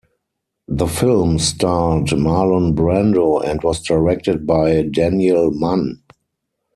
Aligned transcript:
The 0.67 0.87
film 0.87 1.37
starred 1.37 2.07
Marlon 2.07 2.73
Brando 2.73 3.45
and 3.47 3.61
was 3.61 3.83
directed 3.83 4.47
by 4.47 4.81
Daniel 4.81 5.51
Mann. 5.51 6.01